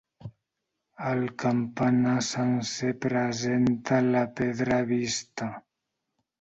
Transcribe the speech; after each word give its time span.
El 1.09 1.21
campanar 1.43 2.15
sencer 2.29 2.95
presenta 3.05 4.03
la 4.11 4.27
pedra 4.43 4.83
vista. 4.97 5.55